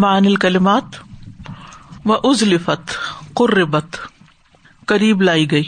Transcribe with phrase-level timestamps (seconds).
[0.00, 0.84] معن الکلمات
[2.04, 2.92] و ازلفت،
[3.34, 3.96] قربت،
[4.86, 5.64] قریب لائی گئی۔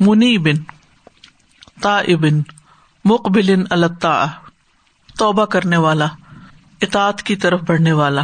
[0.00, 0.62] منی بن
[1.80, 2.40] تا ابن
[3.04, 4.26] مقبل الطاع
[5.18, 6.06] توبہ کرنے والا،
[6.80, 8.22] اطاعت کی طرف بڑھنے والا۔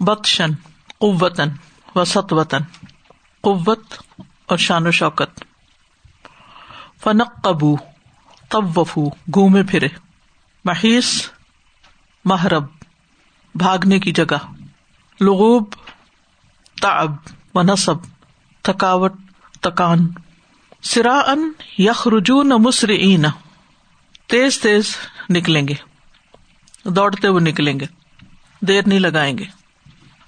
[0.00, 0.50] بتشن
[0.98, 1.48] قوتن
[1.94, 2.60] و ست وطن
[3.40, 3.94] قوت
[4.46, 5.44] اور شان و شوکت۔
[7.04, 7.76] فنق قبو
[8.48, 9.88] تب وفو گھومے پھرے۔
[10.64, 11.22] محیث
[12.24, 12.64] محرب۔
[13.56, 14.36] بھاگنے کی جگہ۔
[15.20, 15.64] لغوب
[16.82, 17.14] تاب
[17.54, 17.96] و نصب،
[18.62, 19.12] تھکاوٹ،
[19.60, 20.08] تکان۔
[20.82, 22.88] سرا ان یخرجون مسر
[24.26, 24.96] تیز تیز
[25.30, 25.74] نکلیں گے۔
[26.84, 27.86] دوڑتے ہوئے نکلیں گے۔
[28.60, 29.44] دیر نہیں لگائیں گے۔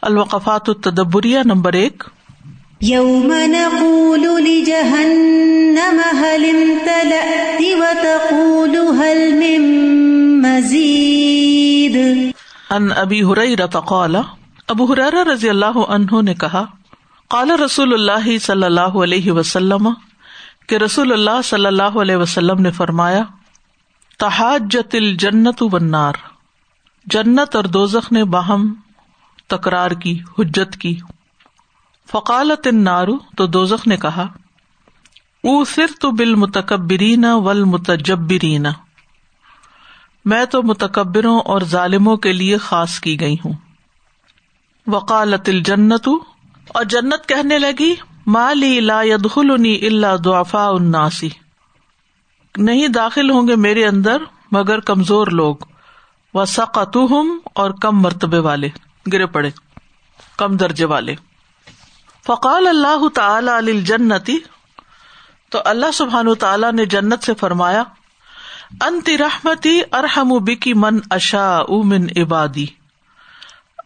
[0.02, 2.04] الوقفات التدبریہ نمبر ایک۔
[2.80, 9.62] یوم نقول لجهنم هل امتلأت وتقول هل من
[10.42, 11.96] مزید۔
[12.70, 14.16] ان ابی ہریرہ قال
[14.68, 16.64] ابو ہریرہ رضی اللہ عنہ نے کہا،
[17.30, 19.88] قال رسول اللہ صلی اللہ علیہ وسلم،
[20.68, 23.22] کہ رسول اللہ صلی اللہ علیہ وسلم نے فرمایا،
[24.18, 26.14] تحاجت الجنت والنار،
[27.06, 28.72] جنت اور دوزخ نے باہم
[29.46, 30.96] تکرار کی، حجت کی۔
[32.08, 34.26] فقالت نارو تو دوزخ نے کہا
[35.44, 38.66] او سر تو بال متکبرین ول متجبرین
[40.28, 43.52] میں تو متکبروں اور ظالموں کے لیے خاص کی گئی ہوں۔
[44.86, 46.08] وقالت الجنت
[46.68, 47.94] اور جنت کہنے لگی
[48.26, 51.24] مالی لا يدخلني الا ضعفاء الناس.
[52.56, 54.16] نہیں داخل ہوں گے میرے اندر،
[54.52, 55.56] مگر کمزور لوگ۔
[56.34, 58.68] و سقتهم اور کم مرتبے والے،
[59.12, 59.50] گرے پڑے،
[60.36, 61.14] کم درجے والے۔
[62.26, 64.38] فقال اللہ تعالی علی
[65.50, 67.82] تو اللہ سبحان تعالیٰ نے جنت سے فرمایا
[68.80, 72.66] انتی رحمتی ارحم بکی من اشا من عبادی۔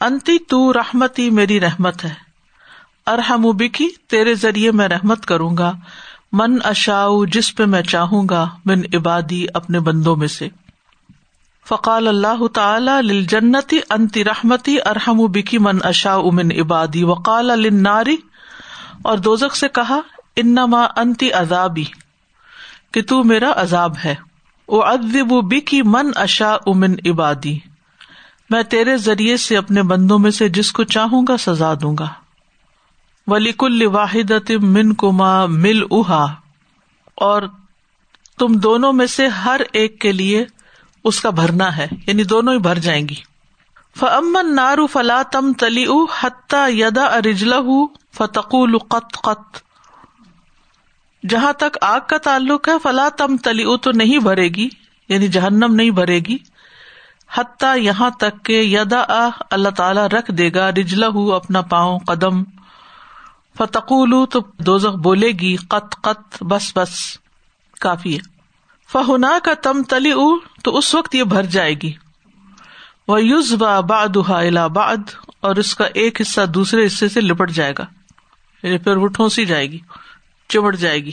[0.00, 2.14] انتی تو رحمتی میری رحمت ہے۔
[3.06, 5.72] ارحم بکی تیرے ذریعے میں رحمت کروں گا۔
[6.33, 10.48] من اشا جس پہ میں چاہوں گا۔ من عبادی، اپنے بندوں میں سے۔
[11.69, 18.16] فقال اللہ تعالی جنتی انتی رحمتی ارحم بکی من اشا من عبادی۔ وقال الناری
[19.03, 20.00] اور دوزک سے کہا،
[20.37, 21.84] انما انتی عذابی،
[22.93, 24.31] کہ تو میرا عذاب ہے۔
[24.81, 27.59] ادب بکی من اشا امن عبادی۔
[28.50, 32.09] میں تیرے ذریعے سے اپنے بندوں میں سے جس کو چاہوں گا سزا دوں گا۔
[33.27, 36.34] ولی واحد من کما مل اہا
[37.15, 37.43] اور
[38.38, 40.44] تم دونوں میں سے ہر ایک کے لیے
[41.05, 43.15] اس کا بھرنا ہے یعنی دونوں ہی بھر جائیں گی۔
[43.99, 45.87] فمن نارو فلا تم تلی
[46.21, 47.59] حتہ یدا ارجلا
[48.15, 49.56] فتقول قط قط
[51.28, 54.69] جہاں تک آگ کا تعلق ہے، فلا تم تلی تو نہیں بھرے گی
[55.09, 56.38] یعنی جہنم نہیں بھرے گی۔
[57.34, 62.43] حتیٰ یہاں تک کہ یدا اللہ تعالی رکھ دے گا رجلا ہُو اپنا پاؤں قدم۔
[63.59, 67.19] فتقول تو دوزخ بولے گی، قط قط، بس بس،
[67.81, 68.21] کافی ہے۔
[68.93, 70.12] فہنا کا تم تلی
[70.65, 71.93] تو اس وقت یہ بھر جائے گی۔
[73.09, 74.16] وہ یوز با باد
[74.72, 74.97] باد
[75.41, 77.84] اور اس کا ایک حصہ دوسرے حصے سے لپٹ جائے گا۔
[78.62, 79.78] یعنی پھر وہ ٹھونسی جائے گی۔
[80.52, 81.12] چمٹ جائے گی۔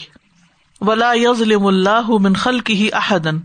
[0.81, 3.39] ولا یزلم اللہ من خلق ہی احدن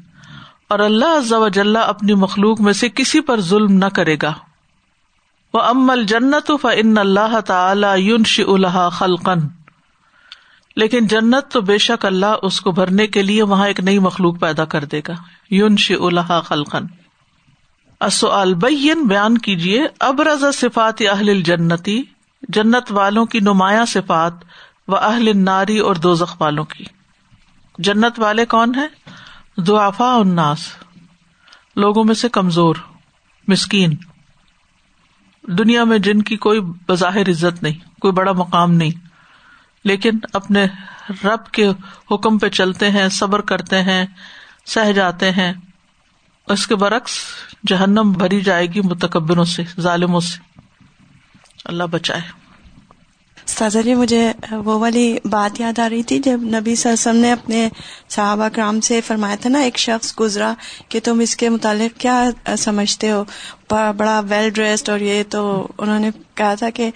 [0.68, 4.32] اور اللہ عز و جل اپنی مخلوق میں سے کسی پر ظلم نہ کرے گا۔
[5.54, 9.40] وہ امل جنت فن اللہ تعالی یونش الحا خلقن
[10.76, 14.40] لیکن جنت تو بے شک اللہ اس کو بھرنے کے لیے وہاں ایک نئی مخلوق
[14.40, 15.14] پیدا کر دے گا۔
[15.50, 16.86] یونش الحا خلقن
[18.22, 22.02] البین بیان کیجیے اب رضا صفات اہل الجنتی،
[22.48, 24.32] جنت والوں کی نمایاں صفات
[24.88, 26.84] و اہل ناری اور دو زخ والوں کی۔
[27.78, 28.86] جنت والے کون ہے
[29.62, 30.58] دعفا الناس۔
[31.76, 32.76] لوگوں میں سے کمزور،
[33.48, 33.96] مسکین۔
[35.42, 38.90] دنیا میں جن کی کوئی بظاہر عزت نہیں، کوئی بڑا مقام نہیں،
[39.84, 40.66] لیکن اپنے
[41.24, 41.68] رب کے
[42.10, 44.06] حکم پہ چلتے ہیں، صبر کرتے ہیں،
[44.66, 45.52] سہ جاتے ہیں۔
[46.48, 47.10] اس کے برعکس
[47.66, 50.60] جہنم بھری جائے گی متکبروں سے، ظالموں سے۔
[51.64, 52.43] اللہ بچائے۔
[53.58, 57.68] سازا جی مجھے وہ والی بات یاد آ رہی تھی جب نبی وسلم نے اپنے
[58.08, 60.54] صحابہ کرام سے فرمایا تھا نا، ایک شخص گزرا
[60.88, 63.24] کہ تم اس کے متعلق کیا سمجھتے ہو؟
[63.70, 66.90] بڑا ویل ڈریسڈ اور یہ تو انہوں نے کہا تھا کہ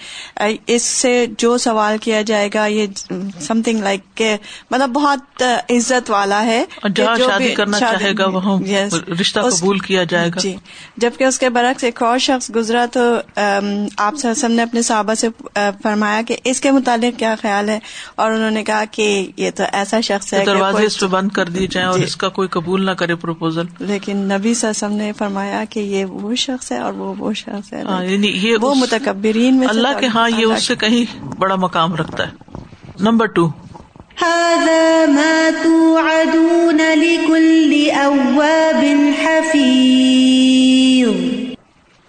[0.67, 2.87] اس سے جو سوال کیا جائے گا یہ
[3.41, 4.37] سم تھنگ لائک کہ
[4.71, 6.65] مطلب بہت عزت والا ہے
[6.97, 8.59] شادی کرنا چاہے گا وہ
[9.21, 10.57] رشتہ قبول کیا جائے گا۔ جی۔
[10.97, 13.21] جبکہ اس کے برعکس ایک اور شخص گزرا تو
[13.97, 15.29] آپ سب نے اپنے صحابہ سے
[15.83, 17.79] فرمایا کہ اس کے متعلق کیا خیال ہے؟
[18.15, 21.49] اور انہوں نے کہا کہ یہ تو ایسا شخص ہے دروازے اس پہ بند کر
[21.49, 25.13] دیے جائیں اور جی۔ اس کا کوئی قبول نہ کرے پروپوزل۔ لیکن نبی سسم نے
[25.19, 28.57] فرمایا کہ یہ وہ شخص شخص ہے اور وہ وہ شخص ہے۔ ہاں، یعنی یہ
[28.61, 32.33] وہ متکبرین میں اللہ کے ہاں یہ اس سے کہیں بڑا مقام رکھتا ہے۔
[33.01, 33.47] نمبر ٹو
[34.21, 38.85] هذا ما توعدون لكل أواب
[39.23, 41.09] حفيظ.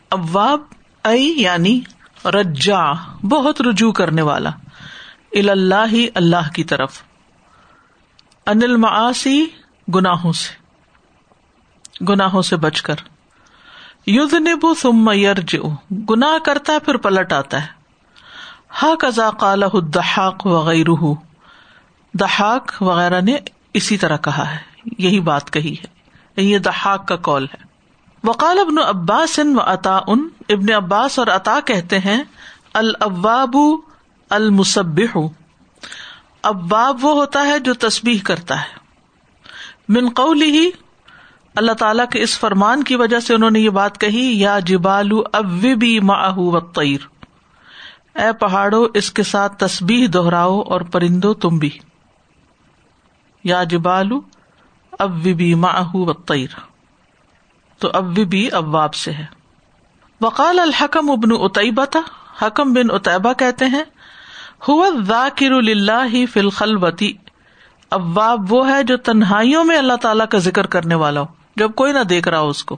[0.10, 0.62] اواب
[1.04, 1.82] ائی یعنی
[2.26, 2.94] رجا
[3.24, 4.50] بہت رجوع کرنے والا۔
[5.32, 7.02] اللہ اللہ کی طرف۔
[8.46, 9.46] انل معاسی
[9.96, 10.60] گناہوں سے۔
[12.06, 12.96] گناہوں سے بچ کر۔
[14.10, 15.58] یوز نبو ثم یرج
[16.10, 17.68] گناہ کرتا ہے، پھر پلٹ آتا ہے۔
[18.82, 21.14] ہا کزا قال الدحاق وغیرہ
[22.14, 23.38] دحاق وغیرہ نے
[23.74, 24.58] اسی طرح کہا ہے،
[24.98, 27.64] یہی بات کہی ہے۔ یہ دحاق کا کال ہے۔
[28.24, 32.24] وقال ابن عباس و عطا ان ابن عباس اور عطا کہتے ہیں
[32.74, 33.58] الاباب
[34.30, 35.18] المسبح۔
[36.44, 38.80] اباب وہ ہوتا ہے جو تسبیح کرتا ہے۔
[39.90, 40.70] من قولی ہی
[41.60, 45.24] اللہ تعالیٰ کے اس فرمان کی وجہ سے انہوں نے یہ بات کہی، یا جبالو
[45.34, 47.08] ابی ماہو و طیر
[48.20, 51.70] اے پہاڑو اس کے ساتھ تسبیح دوہراؤ اور پرندو تم بھی۔
[53.44, 54.22] یا جبالو
[55.00, 56.14] ابی ماہو و
[57.80, 59.26] تو اب بھی ابواب سے ہے۔
[60.22, 62.02] وقال الحکم ابن اتبا تھا
[62.42, 63.84] حکم بن اتبا کہتے ہیں
[65.06, 67.14] ذاکر اللہ فی الخلوتی
[67.92, 71.94] ابواب وہ ہے جو تنہائیوں میں اللہ تعالیٰ کا ذکر کرنے والا ہو۔ جب کوئی
[71.94, 72.78] نہ دیکھ رہا ہو اس کو۔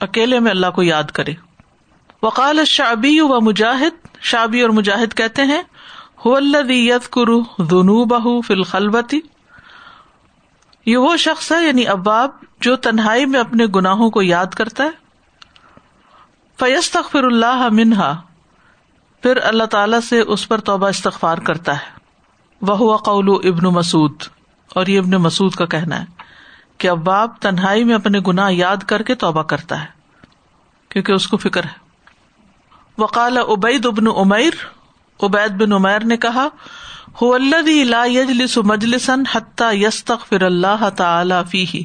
[0.00, 1.34] اکیلے میں اللہ کو یاد کرے۔
[2.22, 5.62] وقال شابی و مجاہد شابی اور مجاہد کہتے ہیں
[7.10, 8.62] کرو دنو بہ فل
[10.86, 12.30] یہ وہ شخص ہے یعنی اباب
[12.60, 14.90] جو تنہائی میں اپنے گناہوں کو یاد کرتا ہے۔
[16.58, 18.20] فیس تخر اللہ منہا،
[19.22, 22.00] پھر اللہ تعالی سے اس پر توبہ استغفار کرتا ہے۔
[22.62, 24.22] وہ قول ابن مسعود،
[24.74, 26.19] اور یہ ابن مسعود کا کہنا ہے۔
[26.80, 29.86] کہ اباب تنہائی میں اپنے گناہ یاد کر کے توبہ کرتا ہے،
[30.88, 31.90] کیونکہ اس کو فکر ہے۔
[32.98, 34.52] وقال ابید ابن عمیر،
[35.22, 36.48] عبید بن عمیر نے کہا
[37.84, 41.80] لا يجلس مجلسا حتى يستغفر اللہ تعالی فيه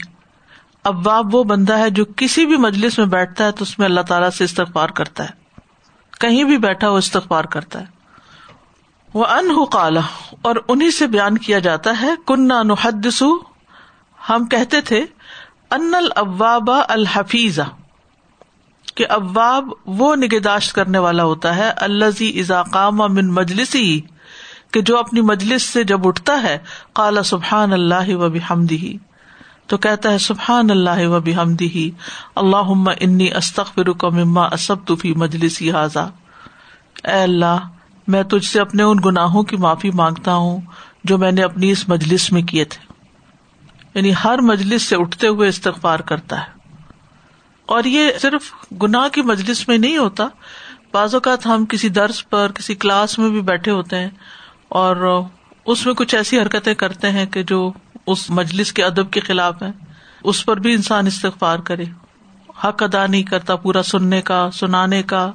[0.84, 4.02] اباب وہ بندہ ہے جو کسی بھی مجلس میں بیٹھتا ہے تو اس میں اللہ
[4.02, 5.30] تعالیٰ سے استغفار کرتا ہے۔
[6.20, 7.86] کہیں بھی بیٹھا وہ استغفار کرتا ہے۔
[9.14, 10.00] وہ ان کالا
[10.42, 13.55] اور انہیں سے بیان کیا جاتا ہے کنہ نحدسو
[14.30, 15.04] ہم کہتے تھے،
[15.72, 17.60] ان الابا الحفیظ
[18.96, 19.70] کہ اباب
[20.00, 24.00] وہ نگہداشت کرنے والا ہوتا ہے اللہ زی اضاقام من مجلسی،
[24.72, 26.58] کہ جو اپنی مجلس سے جب اٹھتا ہے
[26.94, 28.96] کالا سبحان اللہ و بحمدہ۔
[29.68, 31.78] تو کہتا ہے، سبحان اللہ و بحمدہ
[32.36, 36.04] اللہ انی استغفرک مما اسبت فی مجلسی حاضا
[37.04, 37.68] اے اللہ،
[38.08, 40.62] میں تجھ سے اپنے ان گناہوں کی معافی مانگتا ہوں
[41.04, 42.85] جو میں نے اپنی اس مجلس میں کیے تھے۔
[43.96, 46.74] یعنی ہر مجلس سے اٹھتے ہوئے استغفار کرتا ہے۔
[47.66, 48.54] اور یہ صرف
[48.84, 50.28] گناہ کی مجلس میں نہیں ہوتا،
[50.94, 54.10] بعض اوقات ہم کسی درس پر، کسی کلاس میں بھی بیٹھے ہوتے ہیں
[54.70, 55.22] اور
[55.66, 57.72] اس میں کچھ ایسی حرکتیں کرتے ہیں کہ جو
[58.08, 59.72] اس مجلس کے ادب کے خلاف ہے
[60.24, 61.84] اس پر بھی انسان استغفار کرے۔
[62.64, 65.32] حق ادا نہیں کرتا پورا سننے کا، سنانے کا،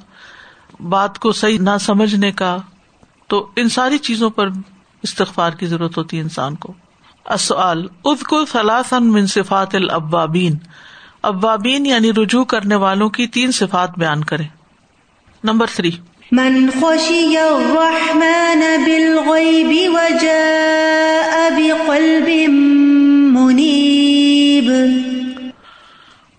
[0.79, 2.57] بات کو صحیح نہ سمجھنے کا۔
[3.27, 4.49] تو ان ساری چیزوں پر
[5.03, 6.73] استغفار کی ضرورت ہوتی ہے انسان کو۔
[7.25, 10.55] اصل اد کو سلاسن من صفات الابابین
[11.23, 14.43] ابابین یعنی رجوع کرنے والوں کی تین صفات بیان کرے
[15.43, 15.91] نمبر تھری۔
[16.31, 22.49] من خشي الرحمن بالغيب وجاء بقلب
[23.37, 24.71] منيب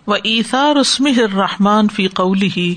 [0.07, 2.75] و ایثار اسم الرحمان فی قولی ہی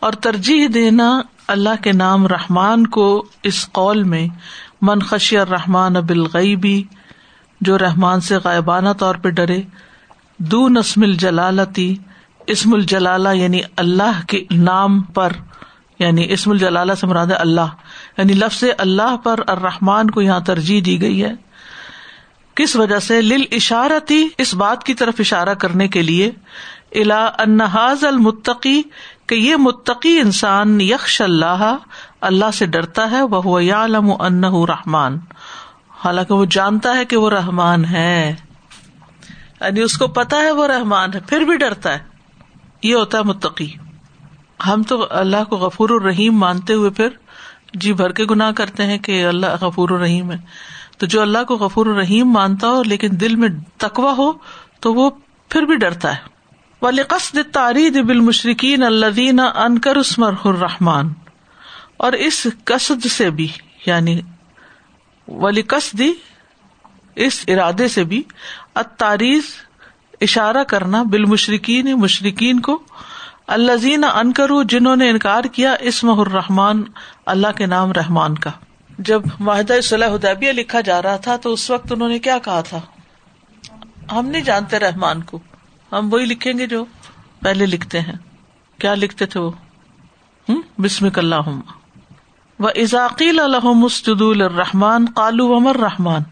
[0.00, 4.26] اور ترجیح دینا اللہ کے نام رحمان کو اس قول میں
[4.82, 6.82] من خشی الرحمان بالغیبی
[7.60, 9.62] جو رحمان سے غائبانہ طور پہ ڈرے
[10.38, 11.94] دون اسم الجلالتی،
[12.46, 15.32] اسم الجلالہ یعنی اللہ کے نام پر
[15.98, 17.74] یعنی اسم الجلالہ سے مراد اللہ
[18.18, 21.32] یعنی لفظ اللہ پر الرحمان کو یہاں ترجیح دی گئی ہے۔
[22.54, 26.30] کس وجہ سے؟ لل اشارتی اس بات کی طرف اشارہ کرنے کے لیے
[26.92, 28.82] الا انحاظ المتقی،
[29.26, 31.76] کہ یہ متقی انسان یکش اللہ
[32.20, 35.18] اللہ سے ڈرتا ہے وہ یعلم انہ رحمان۔
[36.04, 38.34] حالانکہ وہ جانتا ہے کہ وہ رحمان ہے۔
[39.60, 41.98] یعنی اس کو پتا ہے وہ رحمان ہے، پھر بھی ڈرتا ہے۔
[42.82, 43.74] یہ ہوتا ہے متقی۔
[44.66, 47.08] ہم تو اللہ کو غفور الرحیم مانتے ہوئے پھر
[47.74, 50.36] جی بھر کے گناہ کرتے ہیں کہ اللہ غفور الرحیم ہے۔
[50.98, 54.32] تو جو اللہ کو غفور الرحیم مانتا ہو، لیکن دل میں تکوا ہو،
[54.80, 55.10] تو وہ
[55.48, 56.36] پھر بھی ڈرتا ہے۔
[56.82, 61.12] ولی قصد تارید بال مشرقین اللہ انکر اسمر الرحمان
[61.96, 63.48] اور اس قصد سے بھی
[63.86, 64.20] یعنی
[65.28, 66.12] ولی قصدی
[67.14, 68.22] اس ارادے سے بھی
[68.74, 69.42] اتاریز
[70.20, 72.82] اشارہ کرنا بال مشرقین کو
[73.46, 76.82] الزین انکرو جنہوں نے انکار کیا اسم الرحمان
[77.26, 78.50] اللہ کے نام رحمان کا۔
[78.98, 82.60] جب معاہدہ صلاح ادیبیہ لکھا جا رہا تھا تو اس وقت انہوں نے کیا کہا
[82.60, 82.80] تھا؟
[84.12, 85.38] ہم نہیں جانتے رحمان کو۔
[85.92, 86.84] ہم وہی لکھیں گے جو
[87.40, 88.16] پہلے لکھتے ہیں۔
[88.78, 89.50] کیا لکھتے تھے وہ؟
[90.78, 91.60] بسم اللہ
[92.60, 96.22] و ازاقیل الحمد الرحمان کالو عمر رحمان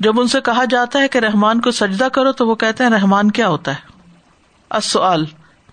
[0.00, 2.90] جب ان سے کہا جاتا ہے کہ رحمان کو سجدہ کرو تو وہ کہتے ہیں
[2.90, 3.88] رحمان کیا ہوتا ہے؟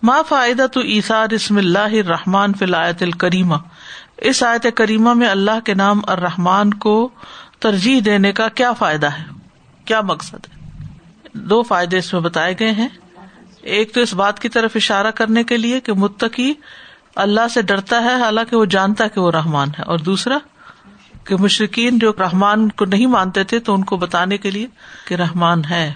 [0.04, 3.56] ما فائدہ تو عیسار اسم اللہ رحمان فی الآیت الکریمہ؟
[4.18, 7.10] اس آیت کریمہ میں اللہ کے نام الرحمان کو
[7.60, 9.24] ترجیح دینے کا کیا فائدہ ہے؟
[9.86, 10.84] کیا مقصد ہے؟
[11.34, 12.90] دو فائدے اس میں بتائے گئے ہیں۔
[13.62, 16.54] ایک تو اس بات کی طرف اشارہ کرنے کے لیے کہ متقی
[17.16, 20.38] اللہ سے ڈرتا ہے حالانکہ وہ جانتا ہے کہ وہ رحمان ہے۔ اور دوسرا
[21.24, 24.68] کہ مشرقین جو رحمان کو نہیں مانتے تھے تو ان کو بتانے کے لیے
[25.08, 25.94] کہ رحمان ہے۔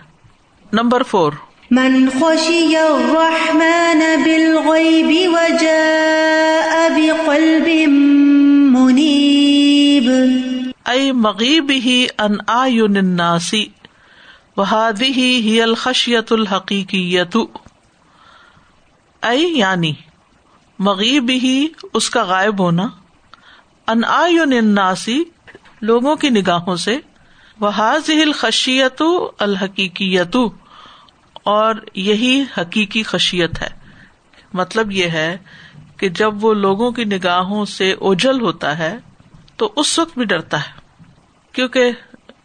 [0.73, 1.33] Number four.
[1.71, 7.89] من خشی الرحمن بالغیب وجاء بقلب
[8.77, 10.11] منیب۔
[10.85, 13.53] ای مغیب ہی ان آیون الناس
[14.57, 17.37] وہادی ہی الخشیت الحقیقیت
[19.21, 19.93] ای یعنی
[20.79, 22.87] مغیب ہی اس کا غائب ہونا،
[23.87, 25.23] ان الناسی
[25.81, 26.97] لوگوں کی نگاہوں سے
[27.59, 29.01] وہ حاضل خشیت
[29.39, 30.35] الحقیقیت،
[31.43, 33.69] اور یہی حقیقی خشیت ہے۔
[34.53, 35.37] مطلب یہ ہے
[35.97, 38.97] کہ جب وہ لوگوں کی نگاہوں سے اوجل ہوتا ہے،
[39.57, 40.77] تو اس وقت بھی ڈرتا ہے۔
[41.53, 41.91] کیونکہ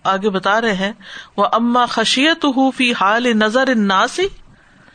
[0.04, 0.92] آگے بتا رہے ہیں
[1.36, 4.26] وہ اما خشیت ہو فی حال نظر اناسی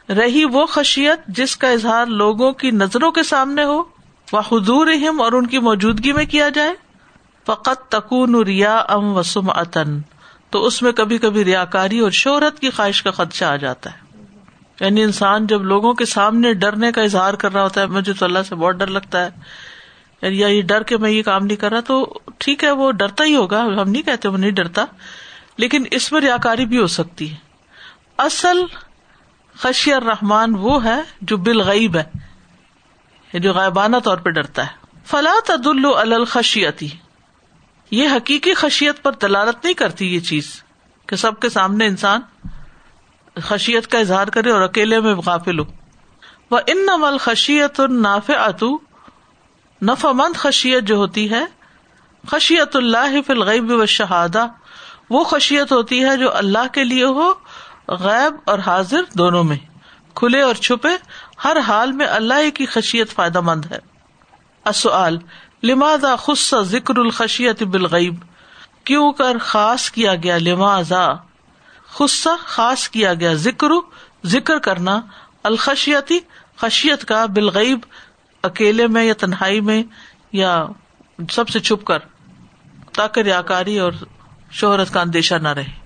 [0.09, 3.83] رہی وہ خشیت جس کا اظہار لوگوں کی نظروں کے سامنے ہو،
[4.33, 4.87] وہ حضور
[5.19, 6.73] اور ان کی موجودگی میں کیا جائے؟
[7.45, 10.01] فقط تکون ریا ام وسم عطن
[10.49, 13.89] تو اس میں کبھی کبھی ریا کاری اور شہرت کی خواہش کا خدشہ آ جاتا
[13.91, 14.23] ہے۔
[14.79, 18.25] یعنی انسان جب لوگوں کے سامنے ڈرنے کا اظہار کر رہا ہوتا ہے، مجھے تو
[18.25, 19.29] اللہ سے بہت ڈر لگتا ہے۔
[20.21, 22.91] یعنی یا یہ ڈر کے میں یہ کام نہیں کر رہا تو ٹھیک ہے، وہ
[22.91, 24.85] ڈرتا ہی ہوگا، ہم نہیں کہتے وہ نہیں ڈرتا،
[25.57, 27.35] لیکن اس میں ریا کاری بھی ہو سکتی ہے۔
[28.17, 28.63] اصل
[29.59, 35.33] خشی الرحمان وہ ہے جو بالغیب ہے یعنی جو غائبانہ طور پہ ڈرتا ہے۔ فلا
[35.45, 36.89] تد الخشیتی۔
[37.91, 40.63] یہ حقیقی خشیت پر دلالت نہیں کرتی یہ چیز
[41.07, 42.21] کہ سب کے سامنے انسان
[43.41, 45.65] خشیت کا اظہار کرے اور اکیلے میں غافل ہو۔
[46.51, 48.77] وہ ان نمل خشیت الناف اتو
[49.81, 51.45] نف مند خشیت جو ہوتی ہے،
[52.31, 54.47] خشیت اللہ فی الغیب و شہادہ
[55.09, 57.33] وہ خشیت ہوتی ہے جو اللہ کے لیے ہو
[57.89, 59.57] غیب اور حاضر دونوں میں۔
[60.15, 60.89] کھلے اور چھپے،
[61.43, 63.79] ہر حال میں اللہ کی خشیت فائدہ مند ہے۔
[65.63, 68.15] لماذا خص ذکر الخشیت بالغیب؟
[68.83, 71.13] کیوں کر خاص کیا گیا؟ لماذا؟
[71.87, 73.67] خصہ خاص کیا گیا؟ ذکر
[74.25, 75.01] ذکر کرنا۔
[75.43, 76.19] الخشیتی
[76.57, 77.79] خشیت کا بالغیب،
[78.43, 79.83] اکیلے میں یا تنہائی میں
[80.31, 80.65] یا
[81.31, 81.99] سب سے چھپ کر،
[82.93, 83.91] تاکہ ریاکاری اور
[84.51, 85.78] شہرت کا اندیشہ نہ رہے۔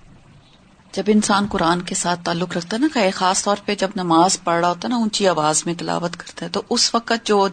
[0.94, 4.44] جب انسان قرآن کے ساتھ تعلق رکھتا ہے نا کہ خاص طور پہ جب نماز
[4.44, 7.48] پڑھ رہا ہوتا ہے نا اونچی آواز میں تلاوت کرتا ہے تو اس وقت جو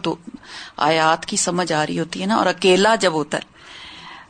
[0.77, 3.49] آیات کی سمجھ آ رہی ہوتی ہے نا اور اکیلا جب ہوتا ہے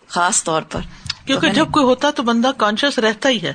[0.08, 0.82] خاص طور پر۔
[1.26, 3.54] کیونکہ جب کوئی ہوتا ہے تو بندہ کانشیس رہتا ہی ہے۔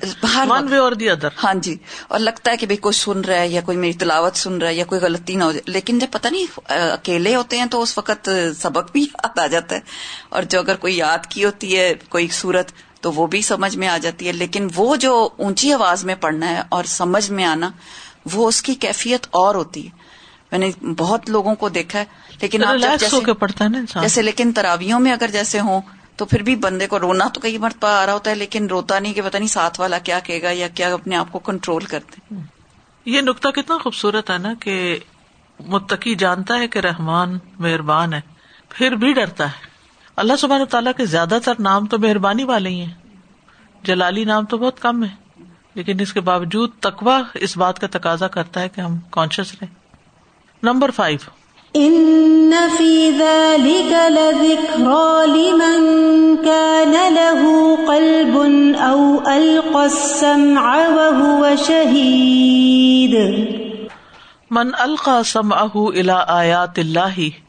[0.49, 1.77] ون وے اور دی ادر ہاں جی۔
[2.09, 4.69] اور لگتا ہے کہ بھائی کوئی سن رہا ہے یا کوئی میری تلاوت سن رہا
[4.69, 7.83] ہے یا کوئی غلطی نہ ہو جائے لیکن جب پتہ نہیں اکیلے ہوتے ہیں تو
[7.83, 9.81] اس وقت سبق بھی یاد آ جاتا ہے۔
[10.29, 12.73] اور جو اگر کوئی یاد کی ہوتی ہے کوئی صورت
[13.07, 16.49] تو وہ بھی سمجھ میں آ جاتی ہے لیکن وہ جو اونچی آواز میں پڑھنا
[16.49, 17.71] ہے اور سمجھ میں آنا
[18.33, 19.91] وہ اس کی کیفیت اور ہوتی ہے۔
[20.53, 22.05] میں نے بہت لوگوں کو دیکھا ہے
[22.41, 22.63] لیکن
[24.01, 25.81] جیسے لیکن تراویوں میں اگر جیسے ہوں
[26.17, 28.99] تو پھر بھی بندے کو رونا تو کئی مرتبہ آ رہا ہوتا ہے لیکن روتا
[28.99, 31.85] نہیں کہ پتا نہیں ساتھ والا کیا کہے گا یا کیا اپنے آپ کو کنٹرول
[31.85, 32.35] کرتے
[33.05, 34.99] یہ نقطہ کتنا خوبصورت ہے نا کہ
[35.61, 38.21] متقی جانتا ہے کہ رحمان مہربان ہے
[38.69, 39.66] پھر بھی ڈرتا ہے۔
[40.17, 42.93] اللہ سبحان تعالیٰ کے زیادہ تر نام تو مہربانی والے ہی ہیں۔
[43.83, 45.43] جلالی نام تو بہت کم ہے
[45.75, 49.75] لیکن اس کے باوجود تقوا اس بات کا تقاضا کرتا ہے کہ ہم کانشیس رہیں۔
[50.63, 51.31] نمبر فائیو
[61.67, 63.15] شہید۔
[64.51, 67.46] من القا سم اہ الا آیات اللہ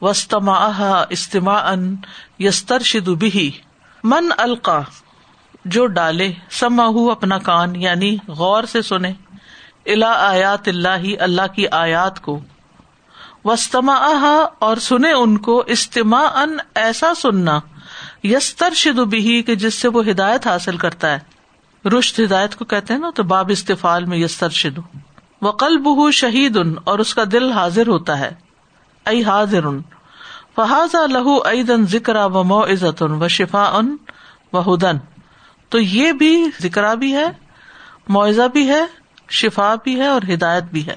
[0.00, 0.70] وسطما
[1.10, 1.96] استما ان
[2.38, 3.50] یستر شدی
[4.04, 4.80] من القا
[5.64, 9.12] جو ڈالے سما ہو اپنا کان یعنی غور سے سنے۔
[9.86, 12.40] الا آیات اللہ اللہ کی آیات کو۔
[13.44, 13.94] وسطما
[14.58, 17.60] اور سنے ان کو استما ان ایسا سننا۔
[18.24, 21.18] یستر شدو بھی کہ جس سے وہ ہدایت حاصل کرتا ہے۔
[21.88, 24.82] رشت ہدایت کو کہتے ہیں نا، تو باب استفال میں یستر شدو
[25.42, 28.49] وہ قلب ہُ شہید ان اور اس کا دل حاضر ہوتا ہے۔
[29.10, 29.64] ائی حاضر.
[30.56, 33.96] فہذا لہو عیدن ذکر و مو عزت ان و شفا ان
[34.52, 34.96] و ہدن
[35.68, 37.26] تو یہ بھی ذکر بھی ہے،
[38.08, 38.84] معاوضہ بھی ہے
[39.30, 40.96] شفا بھی ہے اور ہدایت بھی ہے۔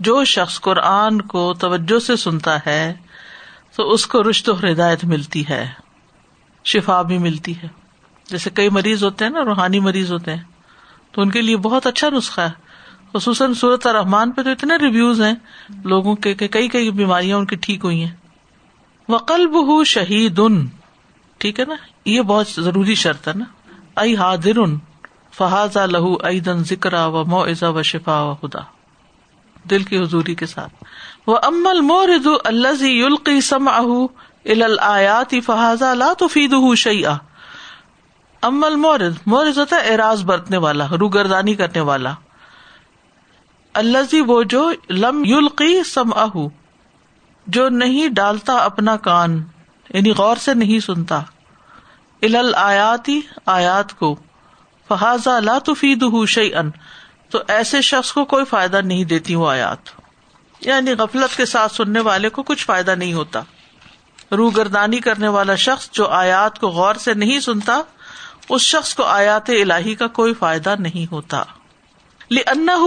[0.00, 2.94] جو شخص قرآن کو توجہ سے سنتا ہے،
[3.76, 5.70] تو اس کو رشت و ہدایت ملتی ہے
[6.64, 7.68] شفا بھی ملتی ہے۔
[8.30, 10.42] جیسے کئی مریض ہوتے ہیں نا، روحانی مریض ہوتے ہیں،
[11.12, 12.63] تو ان کے لیے بہت اچھا نسخہ ہے۔
[13.16, 15.34] خصوصاً صورت رحمان پہ تو اتنے ریویوز ہیں
[15.84, 18.12] لوگوں کے کہ کئی کئی بیماریاں ان کی ٹھیک ہوئی ہیں۔
[19.08, 20.66] وقلب ہُ شہید ان
[21.38, 23.44] ٹھیک ہے نا؟ یہ بہت ضروری شرط ہے نا۔
[23.96, 24.78] ائی حاضر ان
[25.38, 28.60] فہذا لہو ایدن ذکر و مو ازا و شفا و خدا
[29.70, 30.84] دل کی حضوری کے ساتھ۔
[31.26, 37.02] وہ امل مورد الزی یلقی سم اہ آیات فہذا لا تو فید شعی
[38.42, 42.12] امل مورد مورد ہوتا ہے اعراض برتنے والا، روگردانی کرنے والا۔
[43.74, 46.10] الزی وہ جو لم یلقی سم
[47.46, 49.42] جو نہیں ڈالتا اپنا کان
[49.94, 51.20] یعنی غور سے نہیں سنتا
[52.22, 54.16] ال آیاتی، آیات کو،
[54.88, 56.70] فہذا لا تفید شعی ان
[57.30, 59.78] تو ایسے شخص کو کوئی فائدہ نہیں دیتی وہ آیات۔
[60.60, 63.40] یعنی غفلت کے ساتھ سننے والے کو کچھ فائدہ نہیں ہوتا۔
[64.32, 67.82] رو گردانی کرنے والا شخص جو آیات کو غور سے نہیں سنتا،
[68.48, 71.42] اس شخص کو آیات الہی کا کوئی فائدہ نہیں ہوتا۔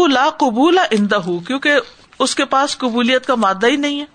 [0.07, 1.73] لا قبول اندہ کیونکہ
[2.19, 4.05] اس کے پاس قبولیت کا مادہ ہی نہیں ہے۔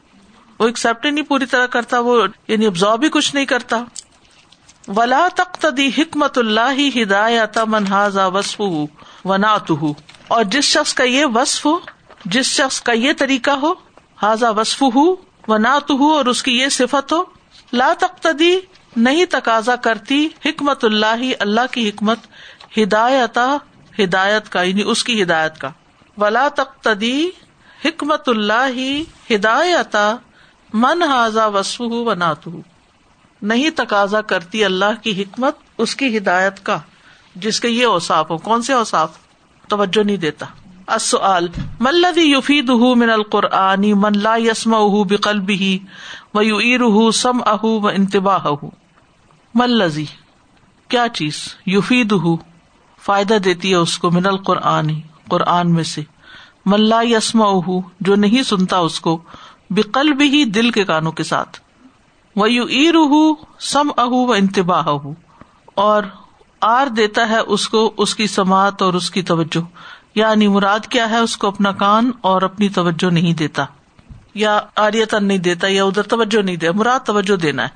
[0.58, 3.84] وہ ایکسپٹ ہی نہیں پوری طرح کرتا، وہ یعنی ابزارو بھی کچھ نہیں کرتا۔
[4.88, 8.60] ولا تختی حکمت اللہ ہدایت منہذا وصف
[9.24, 9.56] ونا
[10.28, 11.78] اور جس شخص کا یہ وصف ہو،
[12.24, 13.72] جس شخص کا یہ طریقہ ہو
[14.22, 15.16] حاضا وصف ہو
[15.48, 17.22] و نا اور اس کی یہ صفت ہو،
[17.72, 18.58] لا تختی
[18.96, 22.18] نہیں تقاضا کرتی حکمت اللہ اللہ کی حکمت
[22.78, 23.38] ہدایت
[23.98, 25.70] ہدایت کا یعنی اس کی ہدایت کا۔
[26.18, 27.30] ولا تختی
[27.84, 28.78] حکمت اللہ
[29.32, 29.96] ہدایت
[30.72, 32.48] من حاضا وصف و نات
[33.42, 36.78] نہیں تقاضا کرتی اللہ کی حکمت اس کی ہدایت کا،
[37.36, 39.10] جس کے یہ اوساف ہو کون سے اوساف
[39.68, 40.46] توجہ نہیں دیتا۔
[41.80, 45.78] ملدی یفید من القرآنی من لا یسم اہ بکل بھی
[46.34, 48.46] و یو ار سم اہ و انتباہ
[49.54, 50.04] ملزی
[50.88, 51.34] کیا چیز؟
[51.66, 52.12] یفید
[53.04, 56.02] فائدہ دیتی ہے اس کو من القرآنی قرآن میں سے۔
[56.66, 59.22] ملا یسم اہ جو نہیں سنتا اس کو
[59.70, 61.60] بکل بھی دل کے کانوں کے ساتھ۔
[62.36, 64.88] وہ یو ای روح سم اہ و انتباہ
[65.74, 66.02] اور
[66.60, 69.60] آر دیتا ہے اس کو، اس کی سماعت اور اس کی توجہ۔
[70.14, 73.64] یعنی مراد کیا ہے؟ اس کو اپنا کان اور اپنی توجہ نہیں دیتا۔
[74.34, 77.68] یا آریتن نہیں دیتا، یا ادھر توجہ نہیں دے، مراد توجہ دینا ہے۔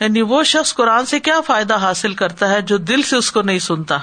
[0.00, 3.42] یعنی وہ شخص قرآن سے کیا فائدہ حاصل کرتا ہے جو دل سے اس کو
[3.42, 3.98] نہیں سنتا؟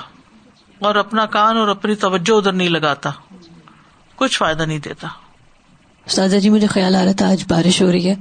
[0.79, 3.09] اور اپنا کان اور اپنی توجہ ادھر نہیں لگاتا۔
[4.15, 5.07] کچھ فائدہ نہیں دیتا۔
[6.05, 8.15] استاذہ جی مجھے خیال آ رہا تھا آج بارش ہو رہی ہے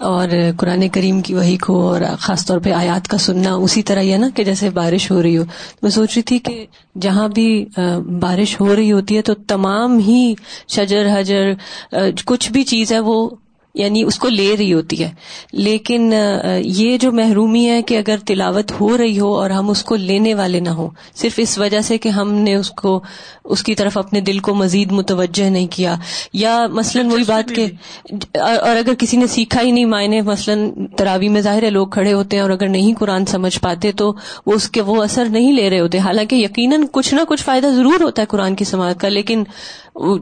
[0.00, 4.00] اور قرآن کریم کی وہی کو اور خاص طور پہ آیات کا سننا، اسی طرح
[4.00, 5.44] ہی ہے نا کہ جیسے بارش ہو رہی ہو۔
[5.82, 6.66] میں سوچ رہی تھی کہ
[7.00, 7.66] جہاں بھی
[8.22, 10.34] بارش ہو رہی ہوتی ہے تو تمام ہی
[10.68, 11.52] شجر، حجر
[12.24, 13.30] کچھ بھی چیز ہے وہ
[13.74, 15.10] یعنی اس کو لے رہی ہوتی ہے۔
[15.52, 16.12] لیکن
[16.64, 20.34] یہ جو محرومی ہے کہ اگر تلاوت ہو رہی ہو اور ہم اس کو لینے
[20.34, 23.00] والے نہ ہوں، صرف اس وجہ سے کہ ہم نے اس کو،
[23.44, 25.94] اس کی طرف اپنے دل کو مزید متوجہ نہیں کیا۔
[26.32, 27.66] یا مثلاً وہی بات کہ،
[28.38, 32.12] اور اگر کسی نے سیکھا ہی نہیں معنی، مثلاً تراوی میں ظاہر ہے لوگ کھڑے
[32.12, 34.12] ہوتے ہیں اور اگر نہیں قرآن سمجھ پاتے تو
[34.46, 37.66] وہ اس کے، وہ اثر نہیں لے رہے ہوتے۔ حالانکہ یقیناً کچھ نہ کچھ فائدہ
[37.66, 39.44] ضرور ہوتا ہے قرآن کی سماعت کا، لیکن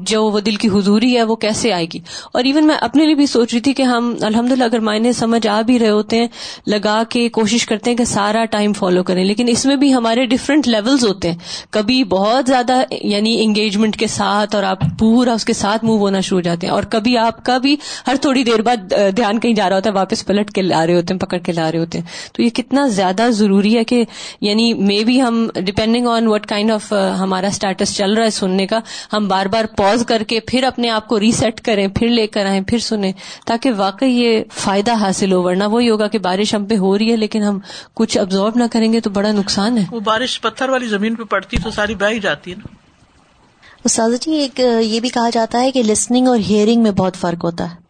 [0.01, 1.99] جو وہ دل کی حضوری ہے وہ کیسے آئے گی؟
[2.33, 5.13] اور ایون میں اپنے لیے بھی سوچ رہی تھی کہ ہم الحمد للہ اگر معنی
[5.13, 6.29] سمجھ آ بھی رہے ہوتے ہیں،
[6.67, 10.27] لگا کے کوشش کرتے ہیں کہ سارا ٹائم فالو کریں، لیکن اس میں بھی ہمارے
[10.27, 11.39] ڈفرینٹ لیولز ہوتے ہیں۔
[11.71, 16.21] کبھی بہت زیادہ یعنی انگیجمنٹ کے ساتھ اور آپ پورا اس کے ساتھ موو ہونا
[16.21, 19.53] شروع ہو جاتے ہیں۔ اور کبھی آپ کا بھی ہر تھوڑی دیر بعد دھیان کہیں
[19.53, 21.79] جا رہا ہوتا ہے، واپس پلٹ کے لا رہے ہوتے ہیں، پکڑ کے لا رہے
[21.79, 24.05] ہوتے ہیں۔ تو یہ کتنا زیادہ ضروری ہے کہ
[24.41, 28.67] یعنی مے بی ہم depending on what kind of ہمارا اسٹیٹس چل رہا ہے سننے
[28.67, 28.79] کا،
[29.13, 32.47] ہم بار بار پوز کر کے پھر اپنے آپ کو ریسیٹ کریں پھر لے کر
[32.47, 33.13] آئیں پھر سنیں
[33.47, 37.11] تاکہ واقعی یہ فائدہ حاصل ہو ورنہ وہی ہوگا کہ بارش ہم پہ ہو رہی
[37.11, 37.59] ہے لیکن ہم
[37.95, 41.23] کچھ ابزارو نہ کریں گے تو بڑا نقصان ہے۔ وہ بارش پتھر والی زمین پہ
[41.23, 42.75] پڑتی تو ساری بہ ہی جاتی ہے نا۔
[43.85, 47.45] استاذ جی ایک یہ بھی کہا جاتا ہے کہ لسننگ اور ہیئرنگ میں بہت فرق
[47.45, 47.83] ہوتا ہے۔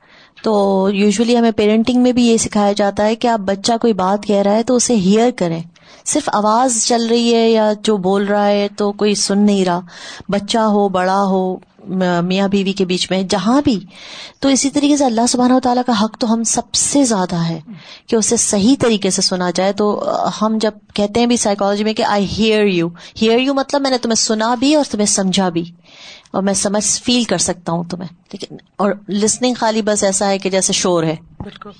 [0.42, 4.26] تو یوزلی ہمیں پیرنٹنگ میں بھی یہ سکھایا جاتا ہے کہ آپ بچہ کوئی بات
[4.26, 5.62] کہہ رہا ہے تو اسے ہیئر کریں۔
[6.04, 9.80] صرف آواز چل رہی ہے یا جو بول رہا ہے تو کوئی سن نہیں رہا۔
[10.28, 11.56] بچہ ہو، بڑا ہو
[12.22, 13.80] میاں بیوی کے بیچ میں، جہاں بھی۔
[14.40, 17.36] تو اسی طریقے سے اللہ سبحانہ و تعالیٰ کا حق تو ہم سب سے زیادہ
[17.36, 17.60] ہے
[18.06, 20.04] کہ اسے صحیح طریقے سے سنا جائے۔ تو
[20.42, 22.88] ہم جب کہتے ہیں بھی سائیکالوجی میں کہ I hear you
[23.22, 25.64] hear you مطلب میں نے تمہیں سنا بھی اور تمہیں سمجھا بھی۔
[26.30, 30.28] اور میں سمجھ فیل کر سکتا ہوں تمہیں۔ ٹھیک ہے اور لسننگ خالی بس ایسا
[30.28, 31.70] ہے کہ جیسے شور ہے۔ بالکل۔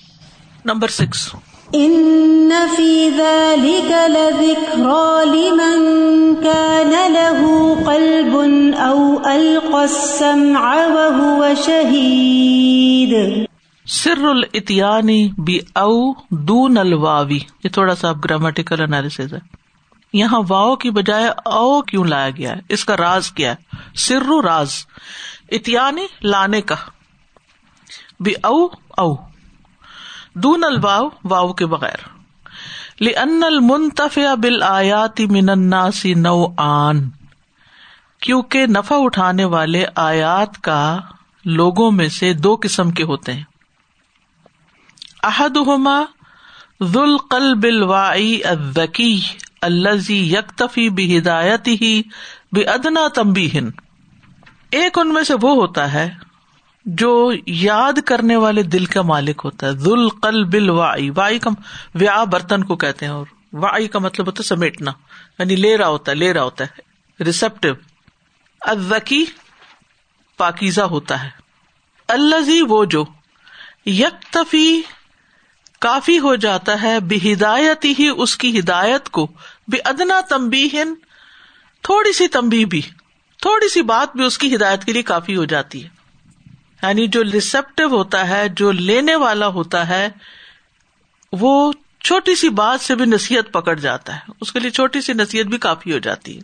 [0.64, 1.34] نمبر سکس
[1.74, 5.84] إن في ذلك لذكرى لمن
[6.42, 8.36] كان له قلب
[8.78, 13.44] أو ألقى السمع وهو شهيد
[13.86, 19.38] سر الاتیانی بی او دون الواوی یہ تھوڑا سا گرامیٹیکل انالیس ہے۔
[20.12, 24.22] یہاں واؤ کی بجائے او کیوں لایا گیا ہے؟ اس کا راز کیا ہے؟ سر
[24.44, 24.72] راز۔
[25.50, 26.74] اتیانی لانے کا۔
[28.20, 28.66] بی او
[28.98, 29.31] او۔
[30.34, 32.22] دون الواو، واو کے بغیر۔
[33.00, 37.10] لن المنتفع بل آیاتی من الناسی نو آن
[38.20, 40.98] کیونکہ نفع اٹھانے والے آیات کا
[41.44, 43.42] لوگوں میں سے دو قسم کے ہوتے ہیں۔
[45.22, 46.02] احدہما
[46.82, 49.20] ذو القلب الواعی الذکی
[49.62, 52.02] الذی یکتفی بہدایت ہی
[52.52, 53.70] بے ادنا تمبیہن
[54.70, 56.14] ایک ان میں سے وہ ہوتا ہے
[56.84, 61.50] جو یاد کرنے والے دل کا مالک ہوتا ہے۔ ذل قلب الواعی۔ وائی کا
[61.94, 64.92] ویا برتن کو کہتے ہیں اور وائی کا مطلب ہوتا ہے سمیٹنا۔
[65.38, 66.80] یعنی لے رہا ہوتا ہے، لے رہا ہوتا ہے۔
[67.24, 67.74] ریسپٹیو
[68.60, 69.24] الذکی
[70.36, 71.30] پاکیزہ ہوتا ہے۔
[72.08, 73.04] الزی وہ جو
[73.86, 74.82] یکتفی
[75.80, 79.26] کافی ہو جاتا ہے بے ہدایت ہی اس کی ہدایت کو۔
[79.68, 80.68] بے ادنا تمبی
[81.82, 82.80] تھوڑی سی تمبی بھی۔
[83.40, 86.01] تھوڑی سی بات بھی اس کی ہدایت کے لیے کافی ہو جاتی ہے۔
[86.82, 90.08] یعنی جو ریسپٹیو ہوتا ہے، جو لینے والا ہوتا ہے،
[91.32, 95.12] وہ چھوٹی سی بات سے بھی نصیحت پکڑ جاتا ہے۔ اس کے لیے چھوٹی سی
[95.12, 96.42] نصیحت بھی کافی ہو جاتی ہے۔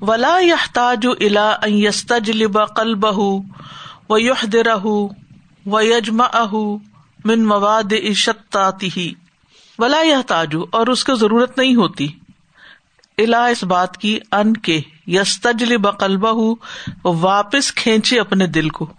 [0.00, 3.40] ولا یحتاج الا یستجلب قلبہ
[4.08, 4.86] و یحدرہ
[5.66, 6.76] و
[7.24, 9.14] من مواد اشتاتی
[9.78, 12.08] ولا یحتاج اور اس کو ضرورت نہیں ہوتی۔
[13.18, 16.54] الا اس بات کی ان کے یستجلب قلبہ
[17.04, 18.92] واپس کھینچے اپنے دل کو۔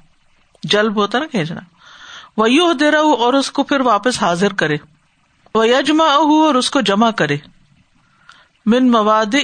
[0.63, 1.61] جلب ہوتا نا کھینچنا
[2.37, 4.77] وہ یو دے رہا اور اس کو پھر واپس حاضر کرے۔
[5.55, 7.37] وہ یجما اور اس کو جمع کرے۔
[8.65, 9.35] من مواد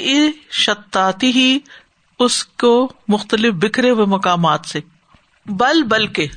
[0.52, 1.60] شتاتی ہی
[2.20, 4.80] اس کو مختلف بکھرے ہوئے مقامات سے۔
[5.46, 6.28] بل بل کے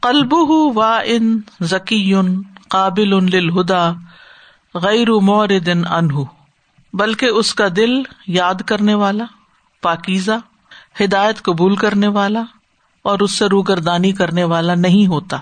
[0.00, 0.32] قلب
[0.76, 2.14] وا ان ذکی
[2.68, 3.92] قابل ان للہدا
[4.74, 6.24] غیر مور دن انہ
[6.92, 7.90] بلکہ اس کا دل
[8.26, 9.24] یاد کرنے والا،
[9.82, 10.38] پاکیزہ،
[11.04, 12.42] ہدایت قبول کرنے والا
[13.02, 15.36] اور اس سے روگردانی کرنے والا نہیں ہوتا۔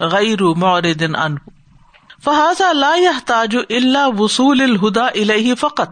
[0.00, 1.36] غیر دن ان
[2.24, 2.94] فہذا لا
[3.26, 5.90] تاج اللہ وصول الہدا الہ فقط۔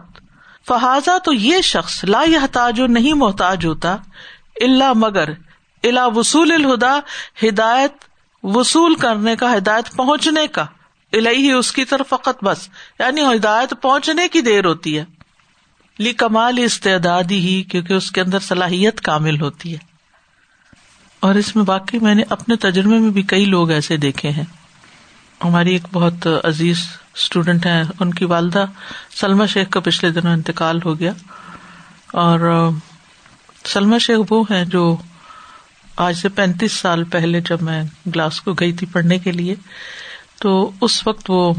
[0.67, 3.97] فہذا تو یہ شخص لا تاج نہیں محتاج ہوتا
[4.61, 5.29] اللہ مگر
[5.83, 6.99] الا وصول الہدا
[7.47, 7.91] ہدایت،
[8.43, 10.65] وصول کرنے کا، ہدایت پہنچنے کا۔
[11.11, 15.05] الہی اس کی طرف فقط بس یعنی ہدایت پہنچنے کی دیر ہوتی ہے۔
[15.99, 19.92] لی کمال استعدادی ہی، کیونکہ اس کے اندر صلاحیت کامل ہوتی ہے۔
[21.23, 24.43] اور اس میں باقی میں نے اپنے تجربے میں بھی کئی لوگ ایسے دیکھے ہیں۔
[25.43, 26.77] ہماری ایک بہت عزیز
[27.15, 28.65] اسٹوڈینٹ ہے ان کی والدہ
[29.15, 31.11] سلما شیخ کا پچھلے دنوں انتقال ہو گیا۔
[32.13, 32.69] اور
[33.65, 34.97] سلما شیخ وہ ہیں جو
[35.95, 39.55] آج سے پینتیس سال پہلے جب میں گلاس کو گئی تھی پڑھنے کے لیے۔
[40.39, 41.53] تو اس وقت وہ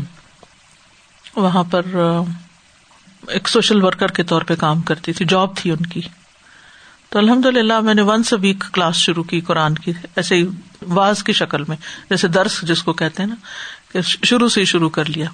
[1.36, 1.82] وہاں پر
[3.28, 6.00] ایک سوشل ورکر کے طور پہ کام کرتی تھی، جاب تھی ان کی۔
[7.14, 10.46] تو الحمد للہ میں نے ونس اے ویک کلاس شروع کی قرآن کی، ایسے ہی
[10.82, 11.76] واز کی شکل میں،
[12.10, 13.34] جیسے درس جس کو کہتے ہیں نا،
[13.92, 15.26] کہ شروع سے ہی شروع کر لیا۔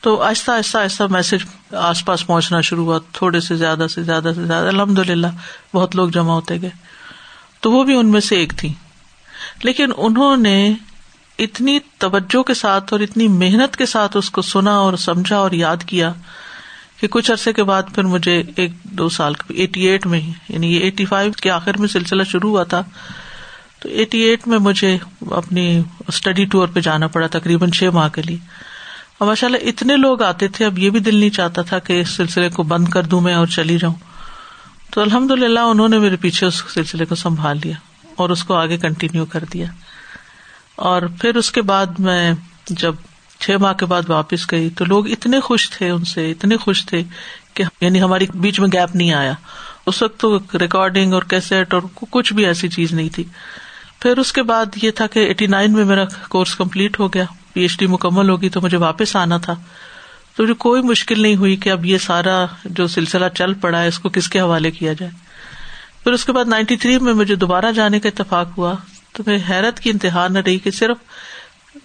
[0.00, 4.32] تو آہستہ آہستہ آہستہ میسج آس پاس پہنچنا شروع ہوا، تھوڑے سے زیادہ سے زیادہ
[4.36, 5.26] سے زیادہ۔ الحمد للہ
[5.74, 6.70] بہت لوگ جمع ہوتے گئے۔
[7.60, 8.72] تو وہ بھی ان میں سے ایک تھی۔
[9.62, 10.74] لیکن انہوں نے
[11.38, 15.50] اتنی توجہ کے ساتھ اور اتنی محنت کے ساتھ اس کو سنا اور سمجھا اور
[15.50, 16.12] یاد کیا
[17.02, 20.80] کہ کچھ عرصے کے بعد پھر مجھے ایک دو سال ایٹی ایٹ میں یعنی یہ
[20.80, 22.82] ایٹی فائیو کے آخر میں سلسلہ شروع ہوا تھا۔
[23.80, 24.98] تو ایٹی ایٹ میں مجھے
[25.30, 28.36] اپنی اسٹڈی ٹور پہ جانا پڑا تقریباً چھ ماہ کے لیے۔
[29.18, 32.00] اور ماشاء اللہ اتنے لوگ آتے تھے، اب یہ بھی دل نہیں چاہتا تھا کہ
[32.00, 33.94] اس سلسلے کو بند کر دوں میں اور چلی جاؤں۔
[34.90, 37.74] تو الحمد للہ انہوں نے میرے پیچھے اس سلسلے کو سنبھال لیا
[38.16, 39.66] اور اس کو آگے کنٹینیو کر دیا۔
[40.76, 42.32] اور پھر اس کے بعد میں
[42.68, 42.94] جب
[43.42, 46.86] چھ ماہ کے بعد واپس گئی تو لوگ اتنے خوش تھے ان سے، اتنے خوش
[46.86, 47.02] تھے
[47.54, 49.32] کہ یعنی ہماری بیچ میں گیپ نہیں آیا۔
[49.86, 53.24] اس وقت تو ریکارڈنگ اور کیسٹ اور کچھ بھی ایسی چیز نہیں تھی۔
[54.00, 57.24] پھر اس کے بعد یہ تھا کہ ایٹی نائن میں میرا کورس کمپلیٹ ہو گیا
[57.52, 59.54] پی ایچ ڈی مکمل ہوگی تو مجھے واپس آنا تھا۔
[60.36, 63.88] تو مجھے کوئی مشکل نہیں ہوئی کہ اب یہ سارا جو سلسلہ چل پڑا ہے،
[63.88, 65.12] اس کو کس کے حوالے کیا جائے۔
[66.04, 68.74] پھر اس کے بعد نائنٹی تھری میں مجھے دوبارہ جانے کا اتفاق ہوا۔
[69.12, 70.96] تو میں حیرت کی انتہا نہ رہی کہ صرف